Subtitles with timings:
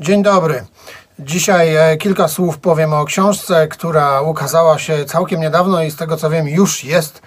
[0.00, 0.64] Dzień dobry.
[1.18, 6.16] Dzisiaj e, kilka słów powiem o książce, która ukazała się całkiem niedawno i z tego
[6.16, 7.22] co wiem już jest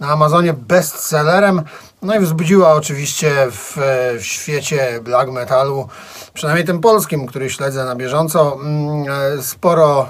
[0.00, 1.62] na Amazonie bestsellerem.
[2.02, 5.88] No i wzbudziła oczywiście w, e, w świecie black metalu,
[6.34, 9.04] przynajmniej tym polskim, który śledzę na bieżąco, mm,
[9.38, 10.08] e, sporo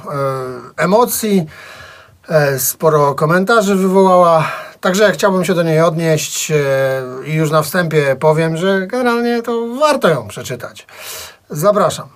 [0.77, 1.47] emocji,
[2.59, 4.53] sporo komentarzy wywołała.
[4.81, 6.53] Także chciałbym się do niej odnieść
[7.27, 10.87] i już na wstępie powiem, że generalnie to warto ją przeczytać.
[11.51, 12.09] Zapraszam.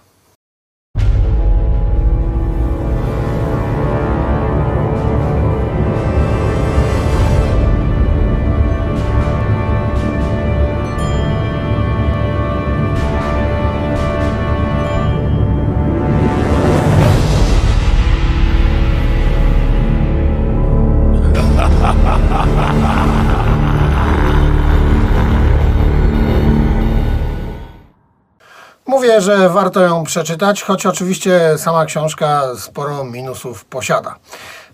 [29.20, 34.16] Że warto ją przeczytać, choć oczywiście sama książka sporo minusów posiada.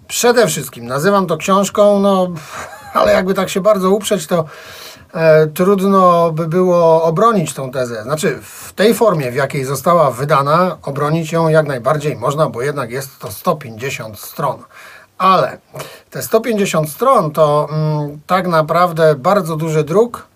[0.09, 2.29] Przede wszystkim nazywam to książką, no
[2.95, 4.45] ale jakby tak się bardzo uprzeć, to
[5.15, 8.03] e, trudno by było obronić tą tezę.
[8.03, 12.91] Znaczy, w tej formie, w jakiej została wydana, obronić ją jak najbardziej można, bo jednak
[12.91, 14.63] jest to 150 stron.
[15.19, 15.59] Ale
[16.11, 20.27] te 150 stron to mm, tak naprawdę bardzo duży druk,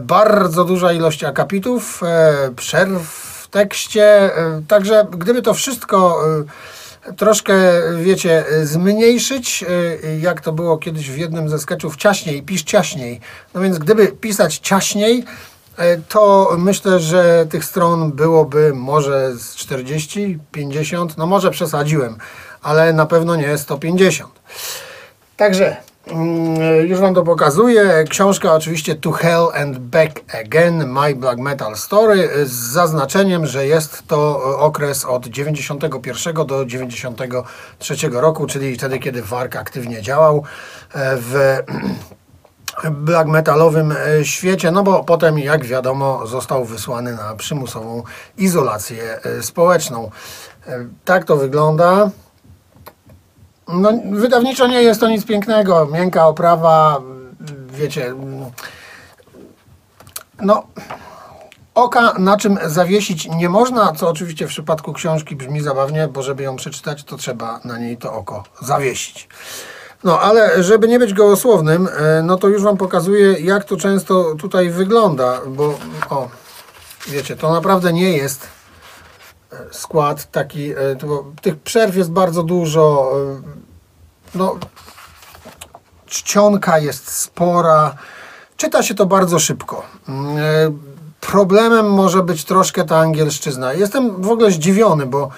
[0.00, 3.02] bardzo duża ilość akapitów, e, przerw
[3.42, 4.04] w tekście.
[4.04, 6.44] e, Także gdyby to wszystko e,
[7.16, 7.54] troszkę,
[8.02, 9.64] wiecie, e, zmniejszyć,
[10.04, 13.20] e, jak to było kiedyś w jednym ze sketchów, ciaśniej, pisz ciaśniej.
[13.54, 15.24] No więc gdyby pisać ciaśniej,
[15.76, 22.16] e, to myślę, że tych stron byłoby może z 40, 50, no może przesadziłem,
[22.62, 24.32] ale na pewno nie 150.
[25.36, 25.76] Także
[26.84, 28.04] już Wam to pokazuję.
[28.08, 34.02] Książka oczywiście To Hell and Back Again, My Black Metal Story z zaznaczeniem, że jest
[34.06, 40.44] to okres od 91 do 93 roku, czyli wtedy, kiedy Wark aktywnie działał
[40.94, 41.58] e, w
[42.90, 48.02] black metalowym e, świecie, no bo potem, jak wiadomo, został wysłany na przymusową
[48.38, 50.10] izolację e, społeczną.
[50.66, 52.10] E, Tak to wygląda.
[53.72, 55.86] No, wydawniczo nie jest to nic pięknego.
[55.86, 57.00] Miękka oprawa,
[57.70, 58.14] wiecie.
[60.40, 60.62] No,
[61.74, 66.42] oka na czym zawiesić nie można, co oczywiście w przypadku książki brzmi zabawnie, bo żeby
[66.42, 69.28] ją przeczytać, to trzeba na niej to oko zawiesić.
[70.04, 74.34] No, ale żeby nie być gołosłownym, e, no to już Wam pokazuję, jak to często
[74.34, 75.78] tutaj wygląda, bo
[76.10, 76.28] o,
[77.08, 78.48] wiecie, to naprawdę nie jest
[79.52, 80.76] e, skład taki, e,
[81.42, 83.12] tych przerw jest bardzo dużo,
[84.34, 84.56] no,
[86.06, 87.94] czcionka jest spora,
[88.56, 89.82] czyta się to bardzo szybko.
[90.08, 90.42] Mm, e,
[91.20, 93.72] Problemem może być troszkę ta angielszczyzna.
[93.72, 95.30] Jestem w ogóle zdziwiony, bo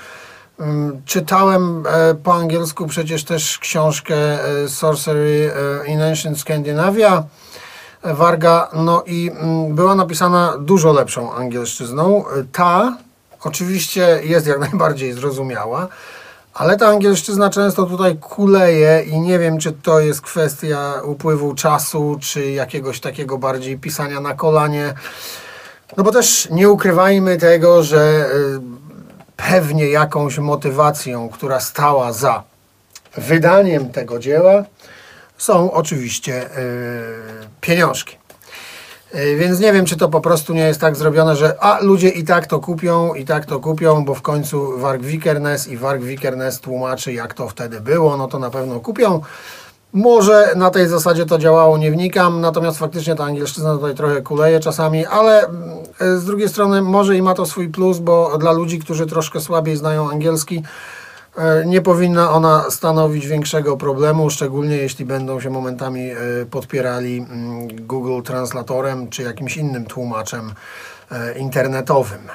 [0.61, 5.53] mm, czytałem e, po angielsku przecież też książkę e, Sorcery
[5.87, 7.25] in Ancient Scandinavia
[8.03, 12.25] Warga, no i mm, była napisana dużo lepszą angielszczyzną.
[12.53, 12.97] Ta
[13.41, 15.89] oczywiście jest jak najbardziej zrozumiała,
[16.55, 22.19] ale ta angielszczyzna często tutaj kuleje i nie wiem, czy to jest kwestia upływu czasu,
[22.21, 24.95] czy jakiegoś takiego bardziej pisania na kolanie.
[25.97, 28.61] No bo też nie ukrywajmy tego, że y,
[29.37, 32.43] pewnie jakąś motywacją, która stała za
[33.17, 34.65] wydaniem tego dzieła,
[35.39, 37.03] są oczywiście y,
[37.61, 38.24] pieniążki.
[39.15, 42.09] Y, Więc nie wiem, czy to po prostu nie jest tak zrobione, że a ludzie
[42.09, 46.03] i tak to kupią, i tak to kupią, bo w końcu Warg Vikernes i Warg
[46.03, 49.21] Vikernes tłumaczy, jak to wtedy było, no to na pewno kupią.
[49.93, 54.61] Może na tej zasadzie to działało, nie wnikam, natomiast faktycznie ta angielszczyzna tutaj trochę kuleje
[54.61, 58.79] czasami, ale mm, z drugiej strony może i ma to swój plus, bo dla ludzi,
[58.79, 60.63] którzy troszkę słabiej znają angielski, e,
[61.67, 66.17] nie powinna ona stanowić większego problemu, szczególnie jeśli będą się momentami e,
[66.51, 70.55] podpierali mm, Google Translatorem czy jakimś innym tłumaczem
[71.11, 72.29] e, internetowym.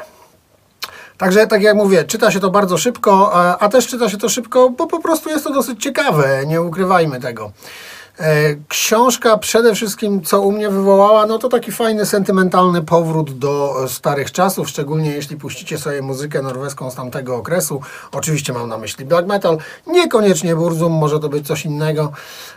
[1.17, 4.69] Także, tak jak mówię, czyta się to bardzo szybko, a też czyta się to szybko,
[4.69, 7.51] bo po prostu jest to dosyć ciekawe, nie ukrywajmy tego.
[8.19, 13.83] E, Książka przede wszystkim, co u mnie wywołała, no to taki fajny, sentymentalny powrót do
[13.83, 17.81] e, starych czasów, szczególnie jeśli puścicie sobie muzykę norweską z tamtego okresu.
[18.11, 19.57] Oczywiście mam na myśli black metal,
[19.87, 22.11] niekoniecznie Burzum, może to być coś innego.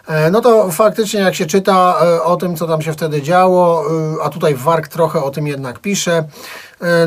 [0.06, 3.84] E, No to faktycznie jak się czyta o tym, co tam się wtedy działo,
[4.22, 6.24] a tutaj Warg trochę o tym jednak pisze,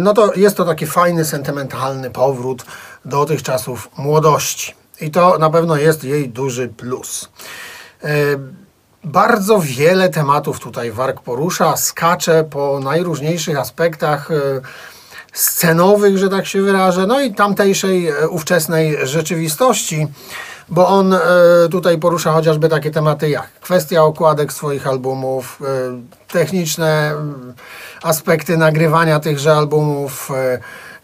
[0.01, 2.65] no to jest to taki fajny, sentymentalny powrót
[3.05, 4.73] do tych czasów młodości.
[5.01, 7.29] I to na pewno jest jej duży plus.
[8.03, 8.07] E,
[9.03, 14.31] Bardzo wiele tematów tutaj Warg porusza, skacze po najróżniejszych aspektach.
[14.31, 14.36] e,
[15.33, 20.07] scenowych, że tak się wyrażę, no i tamtejszej e, ówczesnej rzeczywistości,
[20.69, 21.15] bo on
[21.71, 25.59] tutaj porusza chociażby takie tematy jak kwestia okładek swoich albumów,
[26.27, 27.53] techniczne mm,
[28.03, 30.31] aspekty nagrywania tychże albumów,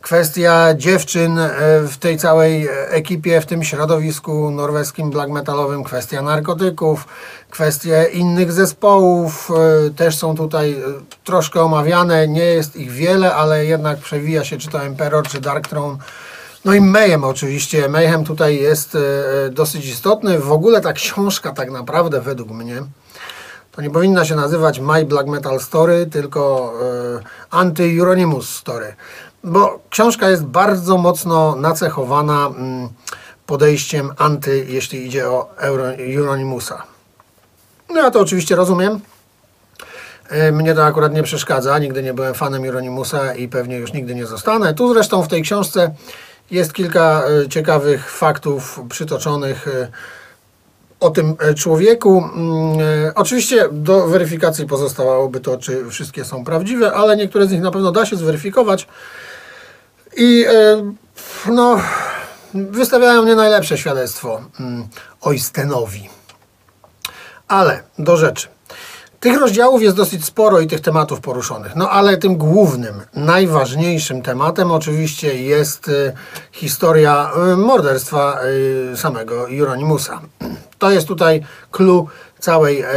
[0.01, 1.49] kwestia dziewczyn e,
[1.87, 7.07] w tej całej ekipie, w tym środowisku norweskim black metalowym, kwestia narkotyków,
[7.49, 10.77] kwestie innych zespołów e, też są tutaj e,
[11.23, 12.27] troszkę omawiane.
[12.27, 15.97] Nie jest ich wiele, ale jednak przewija się czy to Emperor, czy Dark Throne.
[16.65, 17.89] No i Mayhem oczywiście.
[17.89, 18.97] Mayhem tutaj jest
[19.51, 20.39] dosyć istotny.
[20.39, 22.83] W ogóle ta książka tak naprawdę według mnie
[23.71, 26.73] to nie powinna się nazywać My Black Metal Story, tylko
[27.51, 28.95] Anti-Euronymous Story
[29.43, 32.89] bo książka jest bardzo mocno nacechowana mm,
[33.45, 35.49] podejściem anty, jeśli idzie o
[35.97, 36.83] Euronymousa.
[37.89, 38.99] No ja to oczywiście rozumiem.
[40.29, 44.15] E, mnie to akurat nie przeszkadza, nigdy nie byłem fanem Euronymousa i pewnie już nigdy
[44.15, 44.73] nie zostanę.
[44.73, 45.91] Tu zresztą w tej książce
[46.51, 49.67] jest kilka e, ciekawych faktów przytoczonych
[51.01, 52.23] o tym człowieku.
[52.35, 52.77] Mm,
[53.15, 57.91] oczywiście do weryfikacji pozostawałoby to, czy wszystkie są prawdziwe, ale niektóre z nich na pewno
[57.91, 58.87] da się zweryfikować.
[60.17, 60.93] I e,
[61.51, 61.79] no,
[62.53, 64.87] wystawiają nie najlepsze świadectwo mm,
[65.21, 66.09] Oystenowi.
[67.47, 68.47] Ale do rzeczy.
[69.21, 71.75] Tych rozdziałów jest dosyć sporo i tych tematów poruszonych.
[71.75, 76.13] No ale tym głównym, najważniejszym tematem oczywiście jest y,
[76.51, 78.39] historia y, morderstwa
[78.93, 80.21] y, samego Jeronimusa.
[80.79, 82.07] To jest tutaj clue
[82.41, 82.87] całej e,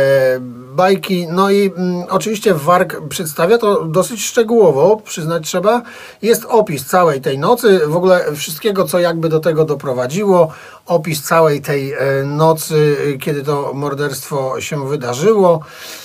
[0.74, 1.26] bajki.
[1.26, 5.82] No i mm, oczywiście Warg przedstawia to dosyć szczegółowo, przyznać trzeba.
[6.22, 10.48] Jest opis całej tej nocy, w ogóle wszystkiego, co jakby do tego doprowadziło.
[10.86, 15.60] Opis całej tej e, nocy, kiedy to morderstwo się wydarzyło.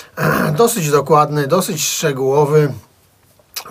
[0.56, 2.72] Dosyć dokładny, dosyć szczegółowy.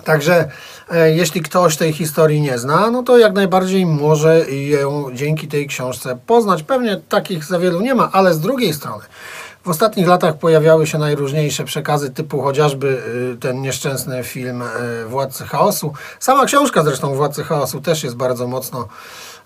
[0.04, 0.50] Także
[0.90, 5.66] e, jeśli ktoś tej historii nie zna, no to jak najbardziej może ją dzięki tej
[5.66, 6.62] książce poznać.
[6.62, 9.04] Pewnie takich za wielu nie ma, ale z drugiej strony
[9.64, 13.02] w ostatnich latach pojawiały się najróżniejsze przekazy, typu chociażby
[13.34, 15.92] y, ten nieszczęsny film y, Władcy Chaosu.
[16.20, 18.88] Sama książka zresztą Władcy Chaosu też jest bardzo mocno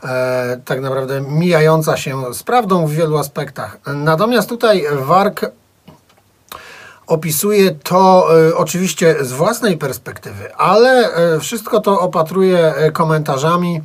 [0.04, 3.78] e, tak naprawdę mijająca się z prawdą w wielu aspektach.
[3.86, 5.46] Natomiast tutaj Wark
[7.06, 13.82] opisuje to e, oczywiście z własnej perspektywy, ale e, wszystko to opatruje komentarzami,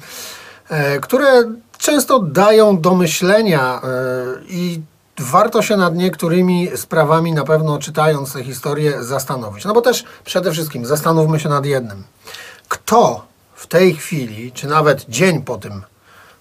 [1.02, 1.44] które
[1.78, 3.82] często dają do myślenia
[4.50, 4.82] i
[5.20, 9.66] warto się nad niektórymi sprawami na pewno czytając tę historię zastanowić.
[9.66, 12.04] No bo też przede wszystkim zastanówmy się nad jednym.
[12.68, 13.26] Kto
[13.56, 15.84] w tej chwili, czy nawet dzień po tym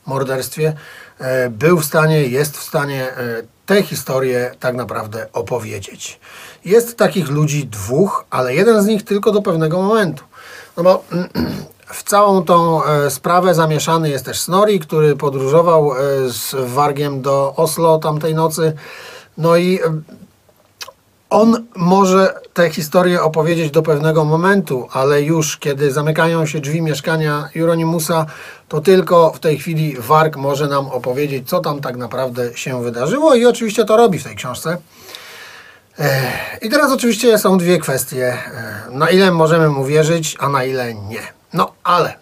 [0.07, 0.77] morderstwie,
[1.19, 6.21] e, był w stanie, jest w stanie e, tę historię tak naprawdę opowiedzieć.
[6.65, 10.25] Jest takich ludzi dwóch, ale jeden z nich tylko do pewnego momentu.
[10.77, 11.05] No bo
[11.93, 15.96] W całą tą e, sprawę zamieszany jest też Snorri, który podróżował e,
[16.29, 18.73] z Wargiem do Oslo tamtej nocy.
[19.38, 20.00] No i e,
[21.31, 27.49] on może tę historię opowiedzieć do pewnego momentu, ale już kiedy zamykają się drzwi mieszkania
[27.55, 28.26] Jeronimusa,
[28.69, 33.34] to tylko w tej chwili Warg może nam opowiedzieć, co tam tak naprawdę się wydarzyło
[33.34, 34.79] i oczywiście to robi w tej książce.
[36.62, 38.38] I teraz oczywiście są dwie kwestie.
[38.91, 41.38] Na ile możemy mu wierzyć, a na ile nie.
[41.53, 42.15] No ale,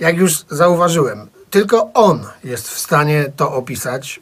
[0.00, 4.20] jak już zauważyłem, tylko on jest w stanie to opisać,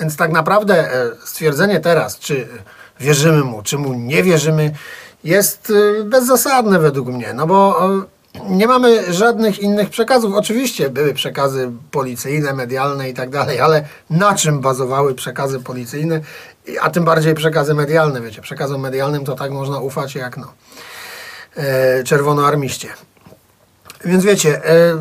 [0.00, 2.48] więc tak naprawdę e, stwierdzenie teraz, czy
[3.00, 4.74] wierzymy mu, czy mu nie wierzymy,
[5.24, 8.02] jest e, bezzasadne według mnie, no bo e,
[8.48, 10.34] nie mamy żadnych innych przekazów.
[10.34, 16.20] Oczywiście były przekazy policyjne, medialne i tak dalej, ale na czym bazowały przekazy policyjne,
[16.80, 20.52] a tym bardziej przekazy medialne, wiecie, przekazom medialnym to tak można ufać jak no
[22.04, 22.88] czerwonoarmiście.
[24.04, 24.96] Więc wiecie, e,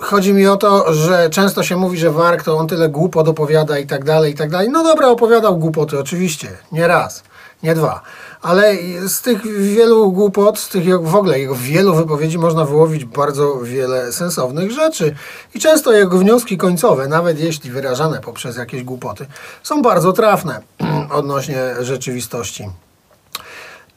[0.00, 3.78] chodzi mi o to, że często się mówi, że Wark to on tyle głupot opowiada
[3.78, 4.68] i tak dalej, i tak dalej.
[4.70, 7.22] No dobra, opowiadał głupoty, oczywiście, nie raz,
[7.62, 8.02] nie dwa.
[8.42, 8.76] Ale
[9.08, 14.12] z tych wielu głupot, z tych w ogóle jego wielu wypowiedzi można wyłowić bardzo wiele
[14.12, 15.14] sensownych rzeczy.
[15.54, 19.26] I często jego wnioski końcowe, nawet jeśli wyrażane poprzez jakieś głupoty,
[19.62, 20.60] są bardzo trafne
[21.10, 22.68] odnośnie rzeczywistości.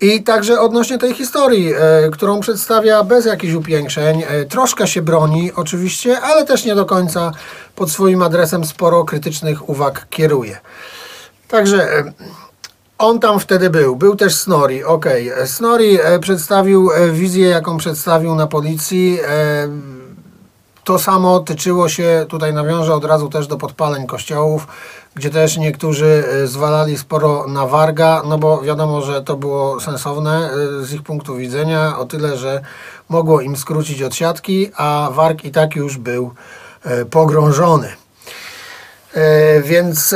[0.02, 5.52] I także odnośnie tej historii, e, którą przedstawia bez jakichś upiększeń, e, troszkę się broni
[5.56, 7.32] oczywiście, ale też nie do końca
[7.76, 10.60] pod swoim adresem sporo krytycznych uwag kieruje.
[11.48, 12.14] Także e,
[12.98, 13.96] on tam wtedy był.
[13.96, 15.06] Był też Snorri, ok.
[15.46, 19.20] Snorri e, przedstawił e, wizję, jaką przedstawił na policji.
[20.90, 24.68] To samo tyczyło się, tutaj nawiążę od razu też do podpaleń kościołów,
[25.16, 30.50] gdzie też niektórzy e, zwalali sporo na Warga, no bo wiadomo, że to było sensowne
[30.52, 32.62] e, z ich punktu widzenia, o tyle, że
[33.10, 36.34] mogło im skrócić od siatki, a warg i tak już był
[36.84, 37.90] e, pogrążony.
[39.64, 40.16] Więc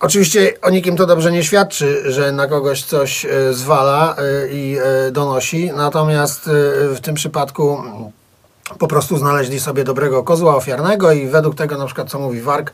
[0.00, 4.16] Oczywiście o nikim to dobrze nie świadczy, że na kogoś coś zwala
[4.50, 4.78] i
[5.12, 6.50] donosi, natomiast
[6.94, 7.82] w tym przypadku
[8.78, 12.72] po prostu znaleźli sobie dobrego kozła ofiarnego i według tego na przykład co mówi Warg,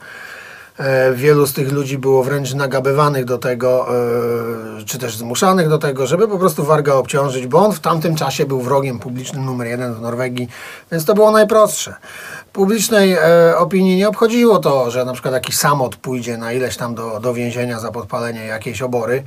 [1.15, 3.87] wielu z tych ludzi było wręcz nagabywanych do tego,
[4.87, 8.47] czy też zmuszanych do tego, żeby po prostu Warga obciążyć, bo on w tamtym czasie
[8.47, 10.49] był wrogiem publicznym numer jeden w Norwegii,
[10.93, 11.95] więc to było najprostsze
[12.57, 16.95] publicznej e, opinii nie obchodziło to, że na przykład jakiś samot pójdzie na ileś tam
[16.95, 19.23] do, do więzienia za podpalenie jakiejś obory.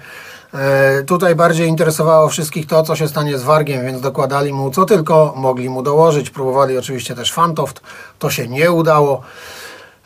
[0.53, 4.85] E, tutaj bardziej interesowało wszystkich to, co się stanie z Wargiem, więc dokładali mu co
[4.85, 6.29] tylko mogli mu dołożyć.
[6.29, 7.81] Próbowali oczywiście też Fantoft,
[8.19, 9.21] to się nie udało.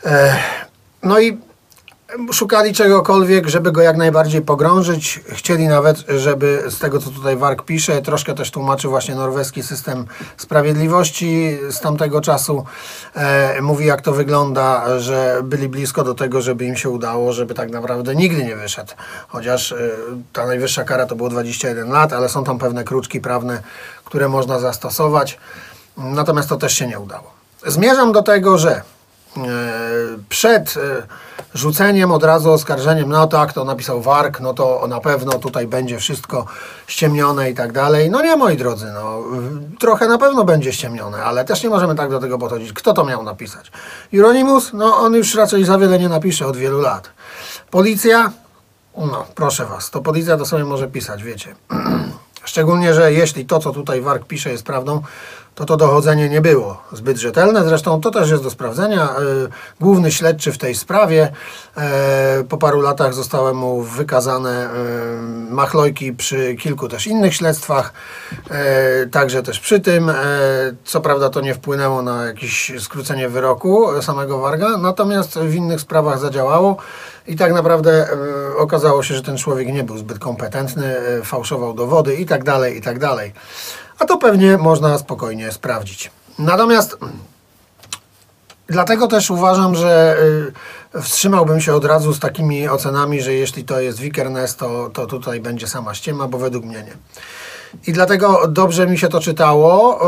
[0.04, 0.36] E,
[1.02, 1.38] no i
[2.32, 5.20] szukali czegokolwiek, żeby go jak najbardziej pogrążyć.
[5.28, 10.06] Chcieli nawet, żeby z tego, co tutaj Wark pisze, troszkę też tłumaczy właśnie norweski system
[10.36, 12.64] sprawiedliwości z tamtego czasu.
[13.14, 17.54] E, mówi, jak to wygląda, że byli blisko do tego, żeby im się udało, żeby
[17.54, 18.92] tak naprawdę nigdy nie wyszedł.
[19.28, 19.76] Chociaż e,
[20.32, 23.62] ta najwyższa kara to było 21 lat, ale są tam pewne kruczki prawne,
[24.04, 25.38] które można zastosować.
[25.96, 27.34] Natomiast to też się nie udało.
[27.66, 28.82] Zmierzam do tego, że
[30.28, 31.02] przed e,
[31.54, 35.98] rzuceniem od razu oskarżeniem, no tak, to napisał Wark, no to na pewno tutaj będzie
[35.98, 36.46] wszystko
[36.86, 38.10] ściemnione i tak dalej.
[38.10, 39.22] No nie, moi drodzy, no
[39.78, 42.72] trochę na pewno będzie ściemnione, ale też nie możemy tak do tego podchodzić.
[42.72, 43.72] Kto to miał napisać?
[44.14, 44.72] Euronymous?
[44.72, 47.10] No on już raczej za wiele nie napisze od wielu lat.
[47.70, 48.32] Policja?
[48.96, 51.54] No, proszę was, to policja to sobie może pisać, wiecie.
[52.44, 55.02] Szczególnie, że jeśli to, co tutaj Wark pisze jest prawdą,
[55.54, 57.64] to to dochodzenie nie było zbyt rzetelne.
[57.64, 59.02] Zresztą to też jest do sprawdzenia.
[59.02, 59.14] E,
[59.80, 61.32] główny śledczy w tej sprawie
[61.76, 64.70] e, po paru latach zostały mu wykazane e,
[65.50, 67.92] machlojki przy kilku też innych śledztwach,
[69.10, 70.12] także też przy tym.
[70.84, 76.18] Co prawda to nie wpłynęło na jakieś skrócenie wyroku samego Warga, natomiast w innych sprawach
[76.18, 76.76] zadziałało
[77.26, 78.08] i tak naprawdę
[78.58, 82.80] okazało się, że ten człowiek nie był zbyt kompetentny, fałszował dowody i tak dalej, i
[82.80, 83.32] tak dalej
[83.98, 86.10] a to pewnie można spokojnie sprawdzić.
[86.38, 86.96] Natomiast
[88.66, 90.16] dlatego też uważam, że
[90.94, 95.06] y, wstrzymałbym się od razu z takimi ocenami, że jeśli to jest Vikernes, to, to
[95.06, 96.96] tutaj będzie sama ściema, bo według mnie nie.
[97.86, 100.00] I dlatego dobrze mi się to czytało.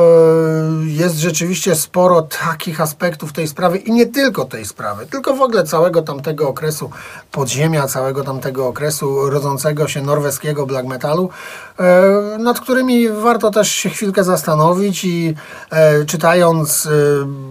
[0.82, 5.42] Yy, jest rzeczywiście sporo takich aspektów tej sprawy i nie tylko tej sprawy, tylko w
[5.42, 6.90] ogóle całego tamtego okresu
[7.32, 11.30] podziemia, całego tamtego okresu rodzącego się norweskiego black metalu,
[11.78, 16.88] yy, nad którymi warto też się chwilkę zastanowić i yy, czytając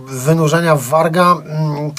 [0.08, 1.92] wynurzenia Warga, mm,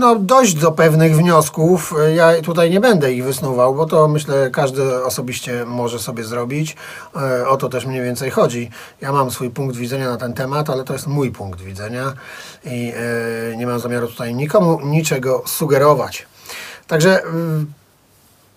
[0.00, 1.94] no, dojść do pewnych wniosków.
[2.14, 6.76] Ja tutaj nie będę ich wysnuwał, bo to myślę każdy osobiście może sobie zrobić.
[7.16, 8.70] E, o to też mniej więcej chodzi.
[9.00, 12.12] Ja mam swój punkt widzenia na ten temat, ale to jest mój punkt widzenia
[12.64, 12.92] i
[13.52, 16.26] e, nie mam zamiaru tutaj nikomu niczego sugerować.
[16.86, 17.22] Także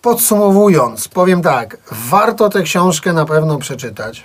[0.01, 4.23] podsumowując, powiem tak, warto tę książkę na pewno przeczytać.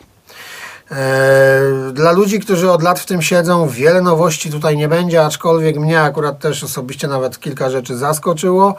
[0.91, 1.61] E,
[1.93, 6.01] dla ludzi, którzy od lat w tym siedzą, wiele nowości tutaj nie będzie, aczkolwiek mnie
[6.01, 8.75] akurat też osobiście nawet kilka rzeczy zaskoczyło.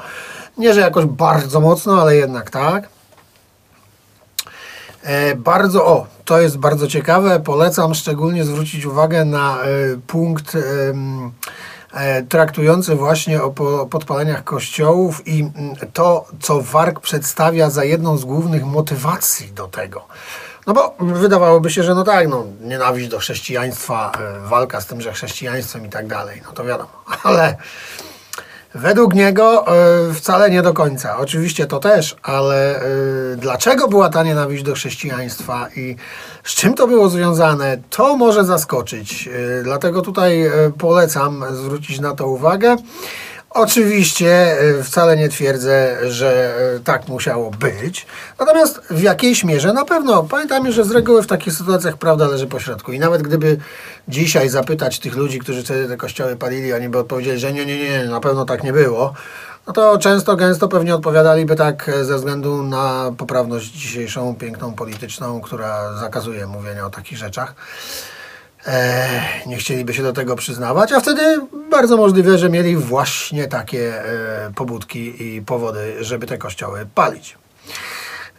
[0.57, 2.89] Nie, że jakoś bardzo mocno, ale jednak tak.
[5.03, 7.39] E, bardzo, o, to jest bardzo ciekawe.
[7.39, 9.67] Polecam szczególnie zwrócić uwagę na e,
[10.07, 10.57] punkt
[12.29, 13.51] traktujący właśnie o
[13.89, 15.51] podpaleniach kościołów i
[15.93, 20.05] to, co Warg przedstawia za jedną z głównych motywacji do tego.
[20.69, 25.13] No bo wydawałoby się, że no tak, no nienawiść do chrześcijaństwa, e, walka z tymże
[25.13, 26.89] chrześcijaństwem i tak dalej, no to wiadomo,
[27.23, 27.55] ale
[28.75, 31.17] według niego e, wcale nie do końca.
[31.17, 32.81] Oczywiście to też, ale e,
[33.37, 35.95] dlaczego była ta nienawiść do chrześcijaństwa i
[36.43, 39.29] z czym to było związane, to może zaskoczyć.
[39.63, 42.75] Dlatego tutaj polecam zwrócić na to uwagę.
[43.49, 48.07] Oczywiście e, wcale nie twierdzę, że e, tak musiało być.
[48.39, 50.23] Natomiast w jakiejś mierze na pewno.
[50.23, 52.91] Pamiętajmy, że z reguły w takich sytuacjach prawda leży po środku.
[52.91, 53.57] I nawet gdyby
[54.07, 57.79] dzisiaj zapytać tych ludzi, którzy wtedy te kościoły palili, oni by odpowiedzieli, że nie, nie,
[57.79, 59.13] nie, na pewno tak nie było.
[59.67, 65.41] No to często, gęsto pewnie odpowiadaliby tak e, ze względu na poprawność dzisiejszą, piękną, polityczną,
[65.41, 67.55] która zakazuje mówienia o takich rzeczach
[69.45, 71.39] nie chcieliby się do tego przyznawać, a wtedy
[71.71, 77.37] bardzo możliwe, że mieli właśnie takie e, pobudki i powody, żeby te kościoły palić.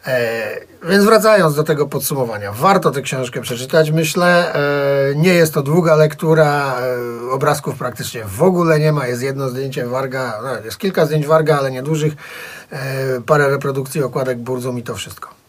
[0.07, 0.59] E,
[0.89, 4.53] więc wracając do tego podsumowania, warto tę książkę przeczytać, myślę.
[4.53, 6.77] E, nie jest to długa lektura,
[7.27, 9.07] e, obrazków praktycznie w ogóle nie ma.
[9.07, 12.13] Jest jedno zdjęcie Warga, no, jest kilka zdjęć Warga, ale niedużych,
[12.71, 15.40] e, parę reprodukcji okładek Burzum i to wszystko.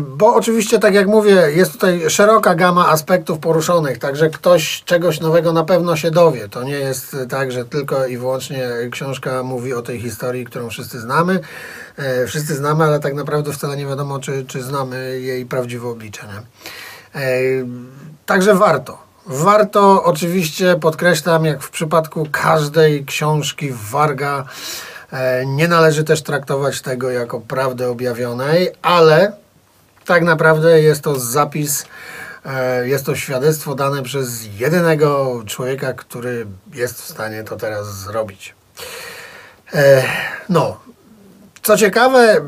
[0.00, 5.52] Bo oczywiście, tak jak mówię, jest tutaj szeroka gama aspektów poruszonych, także ktoś czegoś nowego
[5.52, 6.48] na pewno się dowie.
[6.48, 11.00] To nie jest tak, że tylko i wyłącznie książka mówi o tej historii, którą wszyscy
[11.00, 11.40] znamy.
[11.96, 16.22] E, Wszyscy znamy, ale tak naprawdę wcale nie wiadomo, czy, czy znamy jej prawdziwe oblicze.
[16.26, 16.42] Nie?
[18.26, 18.98] Także warto.
[19.26, 24.44] Warto, oczywiście podkreślam, jak w przypadku każdej książki Warga,
[25.46, 29.32] nie należy też traktować tego jako prawdy objawionej, ale
[30.04, 31.84] tak naprawdę jest to zapis,
[32.44, 38.54] e, jest to świadectwo dane przez jedynego człowieka, który jest w stanie to teraz zrobić.
[39.74, 40.02] E,
[40.48, 40.80] No,
[41.62, 42.40] co ciekawe,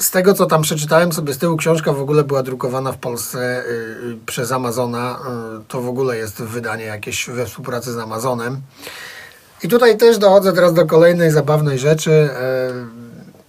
[0.00, 3.64] z tego co tam przeczytałem sobie z tyłu, książka w ogóle była drukowana w Polsce
[3.64, 5.18] y, y, przez Amazona.
[5.60, 8.60] Y, to w ogóle jest wydanie jakieś we współpracy z Amazonem.
[9.62, 12.10] I tutaj też dochodzę teraz do kolejnej zabawnej rzeczy.
[12.10, 13.08] Y,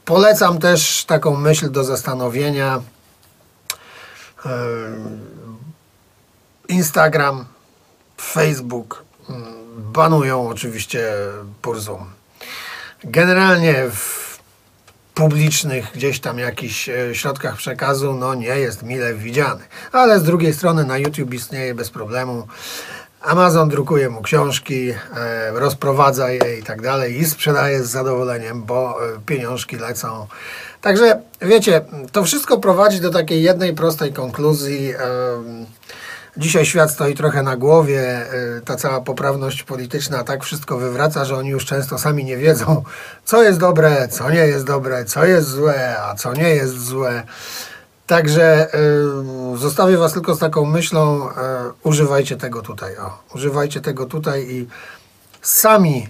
[0.09, 2.81] Polecam też taką myśl do zastanowienia.
[4.45, 4.49] Y,
[6.67, 7.45] Instagram,
[8.21, 9.43] Facebook mm,
[9.77, 11.13] banują oczywiście
[11.61, 12.05] Purzum.
[13.03, 14.29] Generalnie w
[15.13, 19.63] publicznych gdzieś tam jakichś e, środkach przekazu, no nie jest mile widziany.
[19.91, 22.47] Ale z drugiej strony na YouTube istnieje bez problemu.
[23.21, 24.95] Amazon drukuje mu książki, e,
[25.51, 30.27] rozprowadza je i tak dalej i sprzedaje z zadowoleniem, bo e, pieniążki lecą.
[30.81, 34.93] Także wiecie, to wszystko prowadzi do takiej jednej prostej konkluzji.
[34.93, 35.65] em,
[36.37, 38.25] Dzisiaj świat stoi trochę na głowie,
[38.65, 42.83] ta cała poprawność polityczna tak wszystko wywraca, że oni już często sami nie wiedzą,
[43.25, 47.23] co jest dobre, co nie jest dobre, co jest złe, a co nie jest złe.
[48.09, 48.67] Także
[49.53, 51.33] y, zostawię Was tylko z taką myślą, y,
[51.83, 54.67] używajcie tego tutaj, o, używajcie tego tutaj i
[55.41, 56.07] sami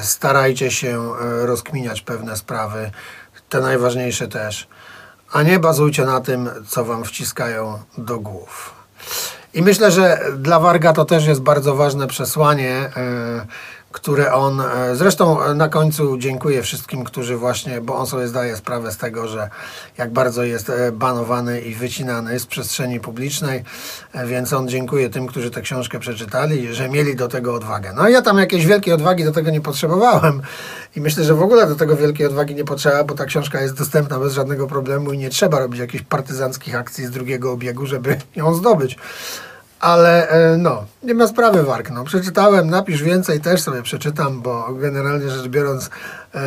[0.00, 1.12] starajcie się
[1.42, 2.90] y, rozkminiać pewne sprawy,
[3.48, 4.68] te najważniejsze też,
[5.32, 8.74] a nie bazujcie na tym, co Wam wciskają do głów.
[9.54, 13.46] I myślę, że dla Warga to też jest bardzo ważne przesłanie, e,
[13.92, 14.60] które on.
[14.60, 18.96] e, Zresztą e, na końcu dziękuję wszystkim, którzy właśnie, bo on sobie zdaje sprawę z
[18.96, 19.50] tego, że
[19.98, 23.64] jak bardzo jest e, banowany i wycinany z przestrzeni publicznej,
[24.26, 27.92] więc on dziękuję tym, którzy tę książkę przeczytali, że mieli do tego odwagę.
[27.96, 30.42] No ja tam jakiejś wielkiej odwagi do tego nie potrzebowałem
[30.96, 33.74] i myślę, że w ogóle do tego wielkiej odwagi nie potrzeba, bo ta książka jest
[33.74, 38.16] dostępna bez żadnego problemu i nie trzeba robić jakichś partyzanckich akcji z drugiego obiegu, żeby
[38.36, 38.96] ją zdobyć.
[39.82, 41.90] Ale e, no, nie ma sprawy Wark.
[41.90, 45.90] No, przeczytałem, napisz więcej, też sobie przeczytam, bo generalnie rzecz biorąc
[46.34, 46.40] e,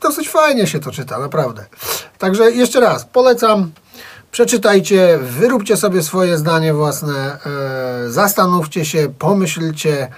[0.00, 1.64] dosyć fajnie się to czyta, naprawdę.
[2.18, 3.70] Także jeszcze raz, polecam,
[4.30, 7.38] przeczytajcie, wyróbcie sobie swoje zdanie własne,
[8.06, 10.08] e, zastanówcie się, pomyślcie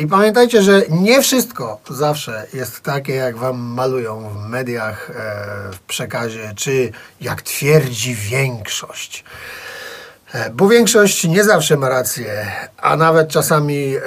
[0.00, 5.10] i pamiętajcie, że nie wszystko zawsze jest takie, jak wam malują w mediach,
[5.72, 9.24] w przekazie, czy jak twierdzi większość.
[10.32, 14.00] E, Bo większość nie zawsze ma rację, a nawet czasami, e,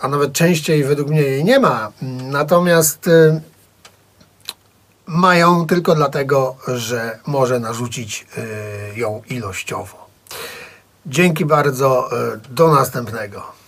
[0.00, 1.92] a nawet częściej według mnie jej nie ma.
[2.22, 3.40] Natomiast e,
[5.06, 8.26] mają tylko dlatego, że może narzucić
[8.96, 10.06] ją ilościowo.
[11.06, 12.10] Dzięki bardzo,
[12.50, 13.61] do następnego.